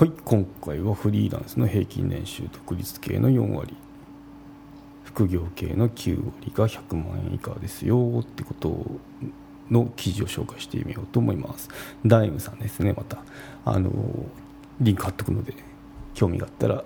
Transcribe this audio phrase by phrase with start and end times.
[0.00, 3.76] はい今回はフリーランスの平均年収独立系の4割。
[5.04, 8.82] 副業系の9割が100万円以下ですよってこと
[9.70, 11.68] の記事を紹介してみようと思います。
[12.06, 13.18] ダイムさんですねまた。
[13.66, 13.90] あの
[14.80, 15.52] リンク貼っとくので
[16.14, 16.82] 興味があったら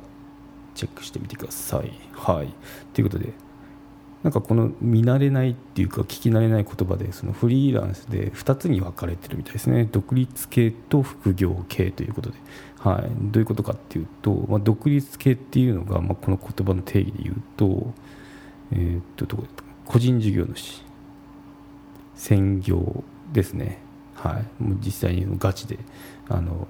[0.74, 1.92] チェックしてみてください。
[2.14, 2.52] はい。
[2.94, 3.32] ということで
[4.24, 9.84] なんかこの見慣れないっていうか聞き慣れない言葉でそのフリーランスで2つに分かれてるみたいですね。
[9.84, 12.38] 独立系と副業系ということで、
[12.78, 17.92] はい、どういうことかっていうと、まあ、独立系っていうのが、まあ、この言葉の定義で言うと,、
[18.72, 19.44] えー、っとどこ
[19.84, 20.82] 個人事業主。
[22.16, 23.78] 専業ですね、
[24.14, 25.78] はい、もう実際にガチで
[26.28, 26.66] あの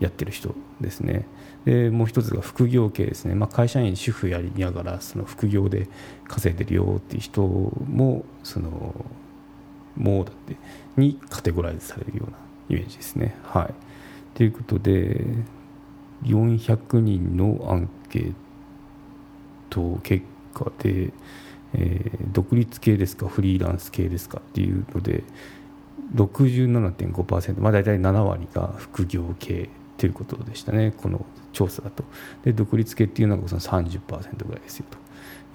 [0.00, 1.26] やってる人ですね。
[1.64, 5.88] でもう一つが副業系ですね、まあ、会社員主婦やりながらその副業で
[6.28, 8.94] 稼いでるよっていう人もその
[9.96, 10.56] もうだって
[10.96, 12.36] にカテゴライズされるような
[12.68, 13.36] イメージですね。
[13.42, 13.74] はい、
[14.36, 15.24] ということで
[16.24, 18.34] 400人のアンケー
[19.70, 21.12] ト結果で、
[21.74, 25.24] えー、独立系ですかフリーランス系ですかっていうので
[26.14, 29.68] 67.5%、まあ、大体7割が副業系。
[29.96, 32.04] ということでしたね、この調査だと。
[32.44, 34.98] で独立系っていうのがその30%ぐらいですよと。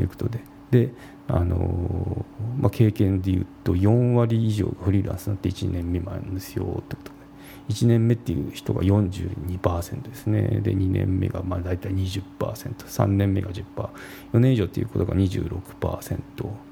[0.01, 0.39] いうことで。
[0.71, 0.93] で
[1.27, 2.25] あの
[2.59, 7.21] まあ、経験でいうと4割以上がフリーランスになって1年未満ですよってことで。
[7.69, 10.61] 1年目っていう人が42%ですね。
[10.61, 16.19] で2年目がまあ大体 20%3 年目が 10%4 年以上っていうことが26%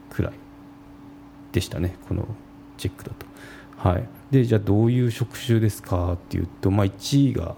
[0.10, 0.34] くらい
[1.52, 1.96] でしたね。
[2.08, 2.28] この
[2.78, 3.26] チェックだと。
[3.80, 7.56] はい、でじゃあどういう職種ですかっていうと、まあ、1位が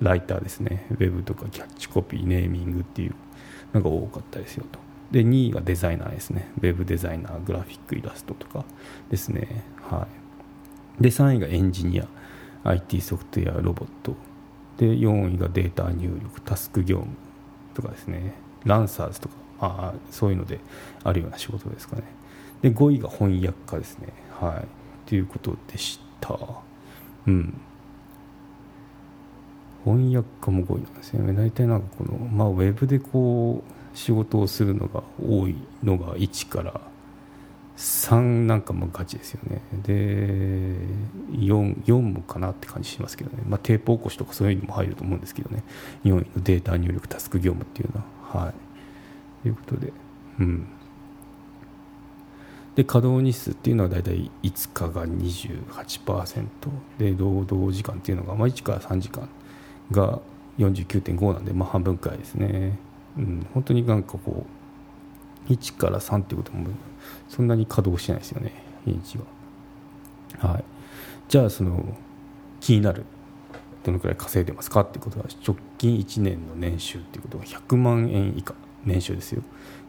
[0.00, 0.86] ライターですね。
[0.90, 3.14] ウェブとかキャッチコピーネーミングっていう
[3.72, 4.78] のが多かったですよと。
[5.10, 6.48] で2位がデザイナーですね。
[6.58, 8.64] ウェブデザイナーグラフィックイラストとか
[9.10, 9.64] ですね。
[9.82, 10.06] は
[11.00, 11.02] い。
[11.02, 12.06] で3位がエンジニア
[12.62, 14.14] IT ソフトウェアロボット。
[14.78, 17.14] で4位がデータ入力タスク業務
[17.74, 18.34] とかですね。
[18.64, 20.60] ランサーズとかあそういうので
[21.02, 22.02] あるような仕事ですかね。
[22.62, 24.08] で5位が翻訳家ですね。
[24.40, 24.83] はい。
[25.06, 26.38] ということでした。
[27.26, 27.54] うん。
[29.84, 31.32] 翻訳家も5位なんですね。
[31.32, 36.80] 大体なんかこの、まあ、ウェブでこう、仕事をするのが多いのが1から
[37.76, 39.60] 3なんかもガチですよね。
[39.82, 39.92] で、
[41.32, 43.42] 4, 4もかなって感じしますけどね。
[43.46, 45.62] まあ、テープ起こしとかそういうのも入ると思うんですけどね。
[46.04, 48.44] 4位のデータ入力タスク業務っていうのは。
[48.44, 48.54] はい。
[49.42, 49.92] ということで、
[50.40, 50.66] うん。
[52.76, 56.46] で稼働日数っていうのは大体5日が28%
[56.98, 59.28] で労働時間っていうのが、まあ、1から3時間
[59.92, 60.20] が
[60.58, 62.78] 49.5なんで、まあ、半分くらいですね、
[63.16, 64.44] うん、本当になんかこ
[65.48, 66.66] う1から3っていうことも
[67.28, 68.52] そんなに稼働してないですよね
[68.86, 69.18] 日
[70.40, 70.64] は、はい、
[71.28, 71.96] じゃあその
[72.60, 73.04] 気になる
[73.84, 78.54] どのくらい稼いでますかっていうことは直近1年の年収っていうことは100万円以下
[78.84, 79.42] 年収ですよ。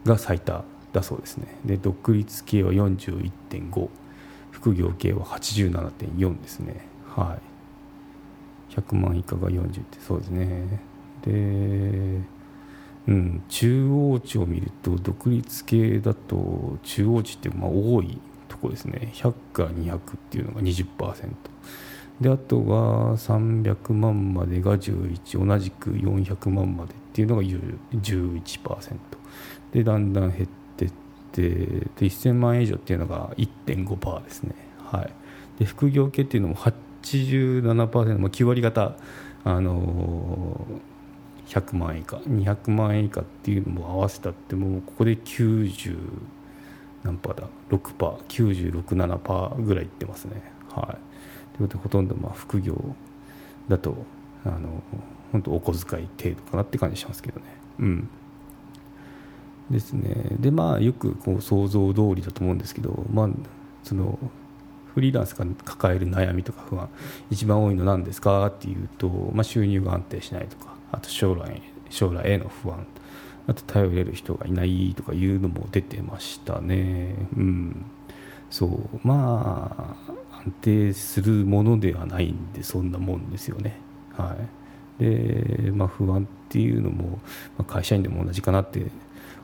[0.04, 0.64] が最多。
[0.96, 1.46] だそうですね。
[1.64, 3.88] で独立系は41.5
[4.50, 6.86] 副業系は87.4ですね。
[7.14, 7.38] は
[8.70, 8.74] い。
[8.74, 10.80] 100万以下が40ってそうですね。
[11.22, 12.22] で
[13.08, 18.18] うん中央値を見ると独立系だと中央値ってまあ多い
[18.48, 19.12] とこですね。
[19.14, 21.34] 100か200っていうのが20%
[22.22, 28.96] であとは300万までが11同じく400万までっていうのが11%
[29.72, 30.48] でだんだん減っ
[31.36, 35.12] で1000万円以上っていうのが1.5%ですね、はい、
[35.58, 38.96] で副業系っていうのも87%、まあ、9割方、
[39.44, 45.98] あのー、100万円以下200万円以下っていうのも合わせたってもうここで90
[47.04, 50.42] 何パーだ6パー967パーぐらいいってますね。
[50.74, 50.98] は
[51.54, 51.56] い。
[51.56, 52.76] ということでほとんどまあ副業
[53.68, 53.96] だと
[54.44, 54.82] あの
[55.30, 57.46] 本当お小遣い程度かなって感じしますけどね。
[57.78, 58.08] うん。
[59.70, 60.36] ですね。
[60.38, 63.28] でまあよくこう想像通りだと思うんですけどまあ
[63.82, 64.18] その
[64.94, 66.88] フリーランスが抱える悩みとか不安
[67.30, 72.86] 一番多いの何ですかっていうと、まあ、収入が安定しないとかあと将来将来への不安
[73.46, 77.14] あと頼れる人がいないとかいうのも出てましたね。
[77.36, 77.86] うん。
[78.50, 79.00] そう。
[79.06, 83.78] まあ安定するものではないんでそんなもんですよね。
[84.16, 84.36] は
[84.98, 85.02] い。
[85.02, 87.20] でまあ不安っていうのも、
[87.56, 88.86] まあ、会社員でも同じかなって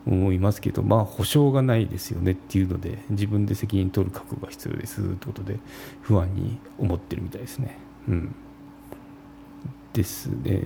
[0.06, 5.58] 思いますけど、まあ、保証がないですよねっていうので自分で責任取る覚悟が必要ですということで
[6.02, 7.78] 不安に思ってるみたいですね。
[8.08, 8.34] うん、
[9.92, 10.62] ですね。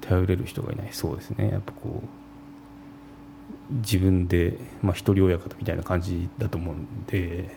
[0.00, 0.88] 頼れる人がいない。
[0.90, 1.50] そうですね。
[1.50, 7.54] やっぱこう自分で、まあ、一人親方みたいな感じだと思うんで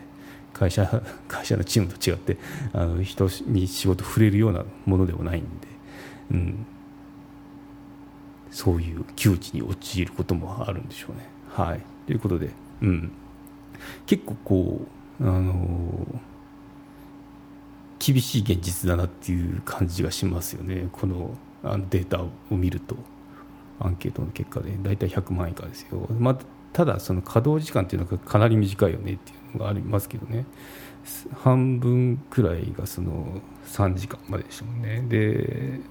[0.53, 2.37] 会社 会社のチームと違って
[2.73, 5.47] あの人に仕事触れるようなものでもないんで。
[6.31, 6.65] うん、
[8.55, 11.27] そういう窮地に陥ることもあるんでしょうね。
[11.49, 13.11] はい、ということで、うん、
[14.05, 14.87] 結構こ
[15.19, 22.95] う、あのー、厳しい現実だなっていう感じがしますよね、このあのデータを見ると、
[23.81, 26.07] アンケートの結果で、大体100万以下ですよ。
[26.17, 26.37] まあ、
[26.71, 30.45] ただ、その稼働時間っていうのがかなり短いよねっていうのがありますけどね。
[31.43, 35.81] 半分くらいがその3時間まででしたもんねで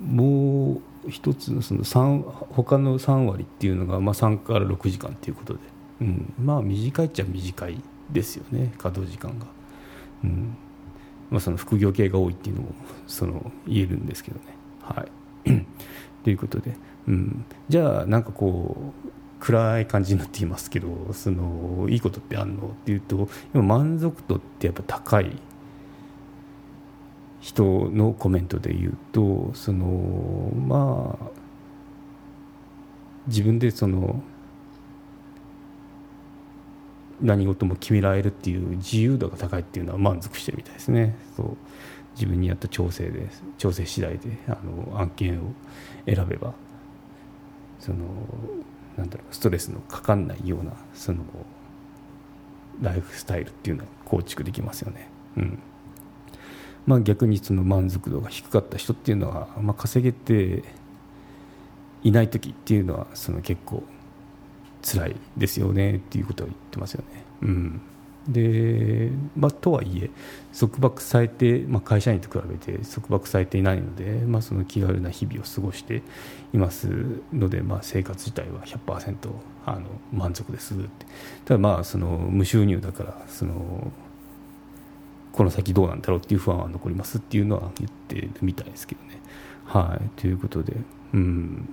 [0.00, 5.60] もう一つのその3他の3割っていうのがまあ3から6時間ということで、
[6.02, 8.72] うん、まあ短いっちゃ短いですよね。
[8.78, 9.46] 稼働時間が、
[10.24, 10.56] うん。
[11.30, 12.68] まあ、その副業系が多いっていうのも
[13.06, 14.44] その言えるんですけどね。
[14.82, 15.02] は
[15.44, 15.50] い。
[16.24, 16.74] ということで、
[17.06, 19.10] うん、じゃあなんかこう
[19.40, 22.68] 暗い感じになっていますけどそのいいことってあるの？
[22.68, 25.36] っていうと今満足度ってやっぱ高い
[27.40, 29.86] 人のコメントで言うとその
[30.66, 31.30] まあ
[33.26, 34.22] 自分でその
[37.20, 41.16] 何事も決められるっていう自由度が高いっていうのは満足してるみたいですね。
[41.36, 41.56] そう。
[42.14, 45.52] 自分にやった調整で調整次第であの案件を
[46.04, 46.52] 選べば
[47.78, 47.98] その
[48.96, 51.22] なんだろうストレスのかかんないようなその
[52.80, 55.08] ライフスタイルっていうのは構築できますよね。
[55.36, 55.58] うん。
[56.88, 60.64] まあ、逆にその満足度が低かった人っていうのは、まあ、稼げて
[62.02, 63.82] いない時っていうのはその結構
[64.82, 67.24] 辛いですよねっていうことを言ってますよね。
[67.42, 67.80] うん
[68.26, 70.10] でまあ、とはいえ
[70.58, 76.02] 束縛されて、まあ、会社員と比べて束縛されていないので、まあ、その気軽な日々を過ごして
[76.54, 76.88] います
[77.32, 79.30] ので、まあ、生活自体は100%
[79.64, 79.80] あの
[80.12, 81.06] 満足ですって
[81.44, 83.90] ただまあその無収入だからその
[85.38, 89.20] この先どうなんだろうっていう不安は残りますっていうのは言ってるみたいですけどね。
[89.64, 90.74] はい、ということで、
[91.14, 91.68] うん。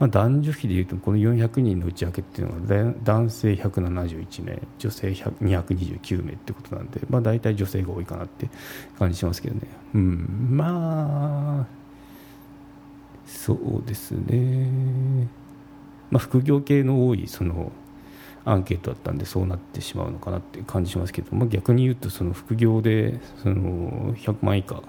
[0.00, 8.50] まあ、男女比でいうとこの400人の内訳っていうのは男性171名女性229名ってことなんで、まあ、大体女性が多いかなって
[8.98, 9.60] 感じしますけどね、
[9.94, 11.66] うん、まあ
[13.24, 15.28] そうですね、
[16.10, 17.70] まあ、副業系の多いその
[18.44, 24.82] アンケートだったんでそうなってしまうのかなっていう感じしますけど、まあ、逆に言うとその副業でその100万以下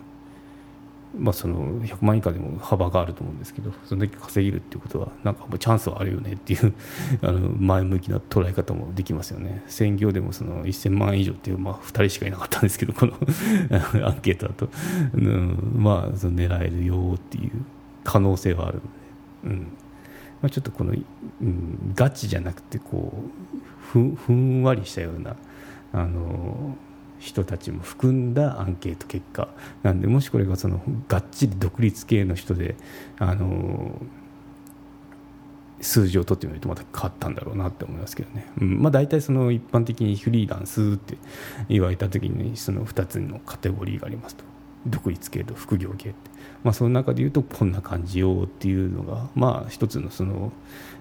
[1.18, 6.74] まあ、その100万以下でも幅があると思うんですけどそのだけ稼げるっていうことはなんかもうチャンスはあるよねっていう
[7.22, 9.64] あの前向きな捉え方もできますよね。
[9.68, 13.14] 専業でもその1000万以上っていう、まあ、2人しかいなかったんですけどこの
[14.06, 14.70] アンケートだと、
[15.14, 17.52] うん、まあその狙えるよっていう
[18.04, 18.88] 可能性はあるので、
[19.46, 19.68] うん。
[20.46, 23.12] まあ、ちょっとこの、うん、ガチじゃなくてこ
[23.96, 25.36] うふんわりしたような
[25.92, 26.78] あの
[27.18, 29.48] 人たちも含んだアンケート結果
[29.82, 32.76] なんでもしこれがそのがっちり独立系の人で
[33.18, 34.00] あの
[35.82, 41.18] 数字を取ってみるとまた変わったんだろうなって思いますけどね、うんまあ、大体その一般的にフリーランスって
[41.70, 44.44] 言われた時にその2つのカテゴリーがありますと。
[44.88, 46.30] 独立系と副業系って、
[46.66, 50.52] まあ、その中でいうとこんな感じよっていうのがまあ一つのその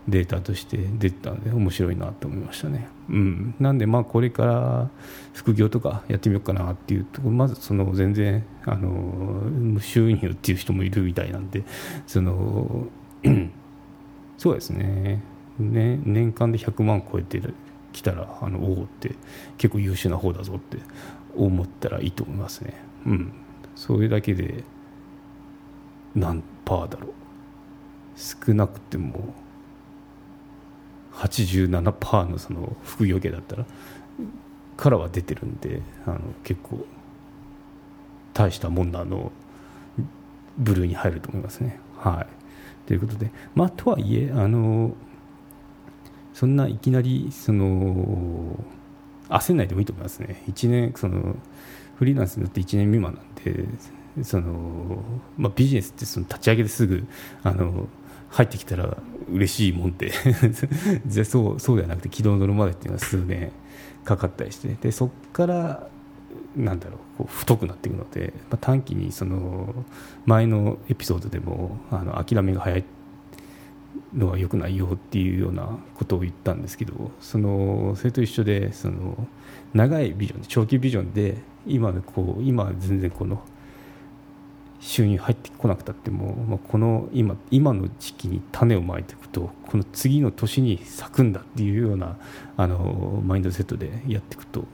[0.06, 4.91] データとして出てたので面白いなと思いましたね、うん、なんでまあこれから
[5.32, 11.65] 副業とかやってみようかなっていうところまずその全然あの収入っていう人もいるみたいなんで
[12.06, 12.86] その
[14.36, 15.22] そうですね。
[15.58, 17.41] ね年間で100万超えて
[17.94, 19.15] きたらあのおおって
[19.56, 20.77] 結構優秀な方だぞって
[21.34, 22.74] 思ったらいいと思いますね。
[23.06, 23.32] うん。
[23.77, 24.65] それだけで
[26.14, 27.12] 何パーだろう
[28.16, 29.34] 少なくても
[31.12, 33.66] 87%のその副業系だったら
[34.76, 36.84] からは出てるんであの結構
[38.32, 39.30] 大したもんなの
[40.58, 41.78] 部類に入ると思いますね。
[41.98, 42.26] は
[42.84, 44.94] い、ということで、まあ、とはいえあの
[46.32, 48.56] そんないきなりその
[49.28, 50.42] 焦んないでもいいと思いますね。
[50.48, 51.36] 1年その
[51.96, 53.64] フリーランスになって1年未満なんで
[54.22, 55.02] その、
[55.36, 57.04] まあ、ビジネスってその立ち上げですぐ
[57.42, 57.88] あの
[58.30, 58.96] 入ってきたら
[59.30, 60.12] 嬉しいもんで
[61.24, 63.52] そうそうではなくて軌道に乗るまでっていうのは数年
[64.04, 65.88] かかったりしてでそこから
[66.56, 69.74] なんだろうこう太くなっていくので、まあ、短期にその
[70.26, 72.84] 前のエピソードでもあの諦めが早い
[74.12, 79.28] のは良くないよっていうようなことを言ったんですけどそのそれと一緒でその
[79.72, 83.42] 長いビジョン長期ビジョンで今こう今全然この
[84.94, 92.17] 収入入ってこなくたっても、まあ、この今今の時期に種をまいていくとこの次の年に咲くんだっていうような
[92.56, 94.67] あのマインドセットでやっていくと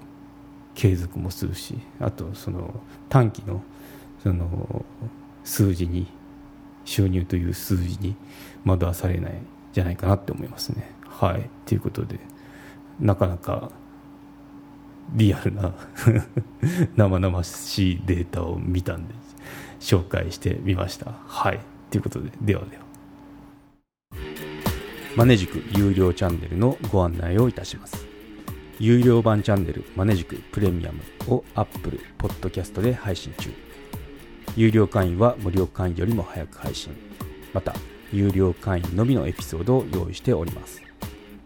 [0.75, 3.62] 継続もするしあとその短期の
[4.23, 4.85] その
[5.43, 6.07] 数字に
[6.85, 8.15] 収入という数字に
[8.67, 9.33] 惑わされない
[9.73, 10.93] じゃないかなって思いますね。
[11.09, 12.21] はいということで
[12.99, 13.71] なかなか
[15.15, 15.73] リアルな
[16.95, 19.30] 生々しいデータを見たんです
[19.81, 21.13] 紹介してみました。
[21.27, 21.61] はい
[21.91, 22.91] ということでではでは。
[25.17, 28.07] マネジク有料チャンネルのご案内をいたします。
[28.79, 33.51] 有料版チャンネルマネジクプレミアムを Apple Podcast で配信中。
[34.57, 36.93] 有料会員は無料会員よりも早く配信。
[37.53, 37.75] また、
[38.13, 40.83] 有料会員のみのエピソードを用意しております。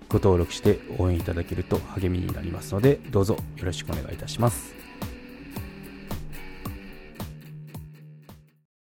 [0.09, 4.84] ご登録して応援いただけると励みになりますので、どうぞよろしくお願いいたします。